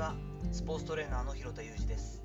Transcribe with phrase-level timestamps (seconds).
[0.00, 0.14] は。
[0.50, 2.24] スポーツトレーナーの広田裕二です。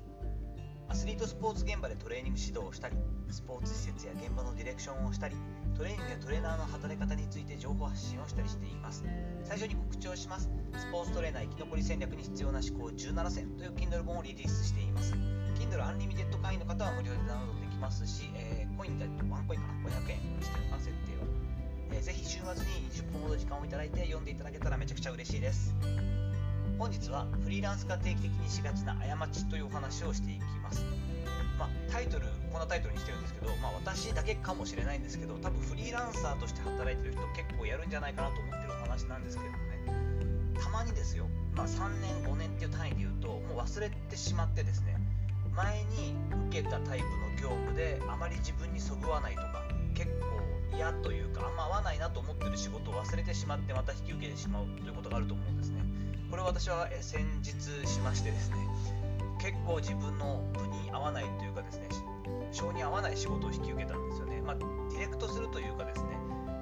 [0.88, 2.96] アスリートスポーツ現場でトレーニング指導をしたり
[3.28, 5.36] スポーツ施設や現場のディレクションをしたり
[5.76, 9.04] トレーニングやトレーナーの働き方について情報発信をしたりしています。
[9.44, 10.48] 最初に告知をします。
[10.72, 15.12] スポーツトレーナー生き残り戦略に必要な思考17選という Kindle 本をリリースしています。
[15.60, 21.26] Kindle アンリミテッド会員の方は無料でダウンロードできますし、えー、コインだとワンコインかな？500円してるか設定を、
[21.92, 25.74] えー、ぜひ週末に20分ほど時間をいただいて読んでいただけたらめちゃくちゃ嬉しいです。
[26.78, 30.84] 本日はフリーランスが定期的にしがちな過ちというお話をしていきます、
[31.58, 39.56] まあ、タイトルこんなタイトルにしてるんですけど、まあ、私だけかもしれないんですけど多分フリーランサーとして働いてる人結構やるんじゃないかなと思ってるお話なんですけどね。
[40.60, 44.96] たまにですよ、まあ、3年5年っていう単位で言うともう忘れてしまってですね
[45.54, 46.14] 前に
[46.48, 49.62] 受けたタイプの業務であまり自分にそぐわないとか
[49.94, 55.80] 結構嫌というかあんま合わないなと思ってる仕事を忘れてしまってまた引き受けてしまうということがあると思うんですね。
[56.30, 57.52] これ私は先日
[57.86, 58.56] しましてですね
[59.38, 61.88] 結構自分の部に合わないというかですね
[62.50, 64.40] 性に合わない仕事を引き受けたんですよね。
[64.40, 66.16] まあ、ディレクトするというかですね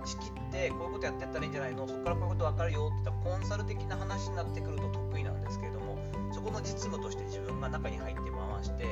[0.05, 5.97] 仕切ってこういうことやってったらいいんじゃないのそこからこういうこと分かるよって言ったコンサル的な話になってくると得意なんですけれども
[6.33, 8.85] そこの実務として自分が中に入って回して、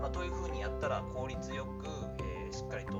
[0.00, 1.86] まあ、どういうふうにやったら効率よく、
[2.20, 2.92] えー、しっかりと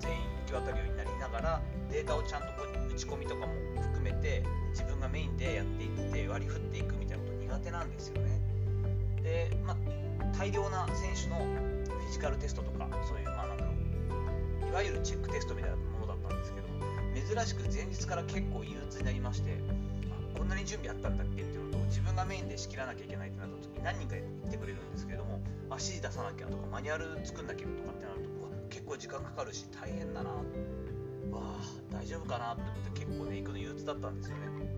[0.00, 4.44] 全員行き渡るようになりながらデータをちゃんとこう打ち込みとかも含めて
[6.36, 8.40] 割り振っていくみたいなこと苦手なんですよね。
[9.22, 9.76] で、まあ、
[10.36, 16.68] 大量な選手のフィジカルテストとかそういう、まあ、なんだろういわゆるチェックテストみたいなものだったんですけど
[17.16, 19.56] 珍しく前日から結構憂鬱になりまして
[20.36, 30.30] こんなに準備あったんだっけっていうのと自分がメインで仕切らなきゃいけないってなった時に何人か言ってくれるんですけれどもあ指示出さなきゃとかマニュアル作んなきゃとかってなると結構時間かかるし大変だな
[31.32, 34.76] わあ大丈夫かなって思って結構ね行くの憂鬱だったんですよね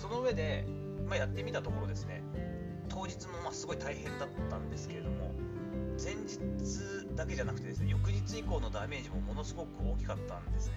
[0.00, 0.64] その上で、
[1.06, 2.22] まあ、やってみたところですね。
[2.88, 5.30] 当日もまあすごい大変だったんですけれども
[6.02, 6.40] 前日
[7.14, 10.74] だけじゃなくてですね翌日以降のダメージもものすごく大きかったんですね。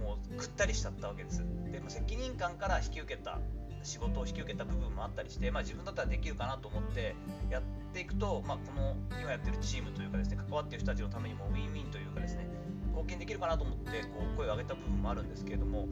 [0.00, 1.42] もうぐったりしちゃったわけです。
[1.72, 3.40] でも責任感から引き受けた
[3.82, 7.16] 仕事を引き受けた部分もあったりして、まあ、自分だったらできるかなと思って
[7.50, 7.62] やっ
[7.92, 12.46] ていくと、まあ、この今やってるチームというかですね関わってる人たちのためにもウィンウィンというかですね
[12.92, 15.88] 貢献できるかなと思ってこう声を上げた部分もあるんですけれども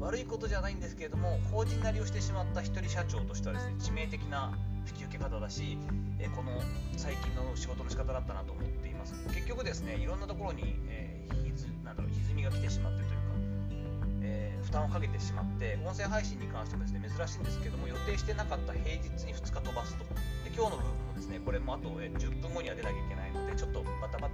[0.00, 4.52] 悪いことじゃないんですけれども法人なりをしてしまった一人社長としてはですね致命的な
[4.88, 5.76] 引き受け方だし、
[6.18, 6.62] えこの
[6.96, 9.14] 最近の仕事の仕方だったなと思っています。
[9.34, 13.16] 結局ですねいろんなところに、えー、なんだろう歪みが来てしまってというか、
[14.22, 20.04] えー、負担をかけてしまって音声配信に関してもですね珍しいんですけども予定してなかった平日に2日飛ばすと。
[20.04, 23.27] で今日の部分もですねこれもあと、10分後には出なきゃいけない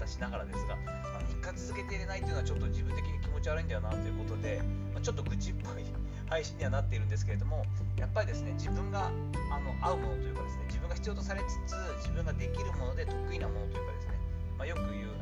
[0.06, 5.84] しながらですが、まあ、3日続けていれないというのはちょっと自分的に気持ち悪いんだよなということで、まあ、ちょっと愚痴っぽい
[6.28, 7.65] 配信にはなっているんですけれども
[7.97, 9.10] やっぱりですね自分が
[9.50, 14.14] あの合うものというかですね自分が必要とされつつ自分ができるもので得意なものというかですね、
[14.59, 15.14] まあ、よく言う、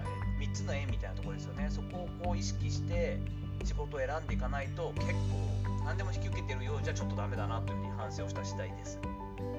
[0.42, 1.68] 3つの円みたいなところですよね。
[1.70, 3.18] そこをこう意識して
[3.64, 5.52] 仕事を選んでいかないと結構
[5.84, 8.98] 何でも引き受けてるようじゃちょっとダメだなというふうに反省をした次第です、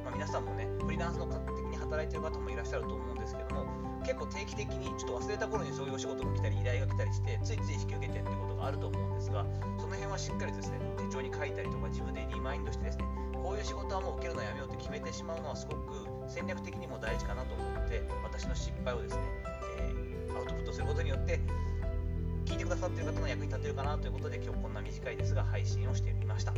[0.03, 3.65] まあ、皆さんもねフリーランスの的に働いてる方もいらっしゃると思うんですけども
[4.03, 9.45] 結構定期的にちょっと忘れた頃にそういうお仕事が来たり依頼が来たりしてついつい引き受けてってことがあると思うんですが
[9.79, 19.21] その辺はしっかりですね手帳に書いたりとか自分でリマインドしてですねこういう仕事はもう受けるのやめようって決めてしまうのはすごく戦略的にも大事かなと思って私の失敗をですね、
[19.79, 21.39] えー、アウトプットすることによって
[22.45, 26.53] 聞いてくださってる方の役に立てるかなということで今日こんな短いですが配信をしてみました。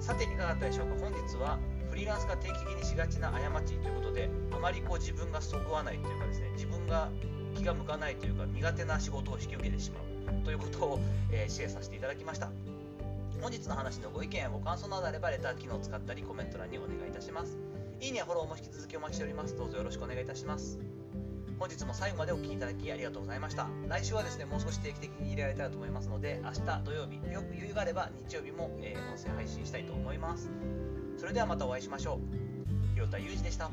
[0.00, 0.94] さていかがだったでしょうか？
[1.00, 1.58] 本日は
[1.90, 7.10] フリーランスが定期的にしがちな過ちということであまりこう自分がそぐわないというかですね自分が
[7.56, 11.00] 気が向かないというか苦手な仕事を引き受けてしまうということを、
[11.30, 12.50] えー、シェアさせていただきました。
[13.40, 17.58] 本日の話のご意見やご感想などあればレター機能を使ったりコメント欄にお願いいたします。
[18.00, 19.56] いいねやフォローも引き続きお待ちしております。
[19.56, 20.78] どうぞよろしくお願いいたします。
[21.58, 23.68] 本日も最後までお聴きいただきありがとうございました。
[23.88, 30.50] 来週はですねもう少し定期的に入れられたらと思いますので明日土曜日よく余裕があれば日曜日も、えー、音声配信したいと思います。
[31.18, 32.94] それではまたお会いしましょう。
[32.94, 33.70] 広田裕二でした。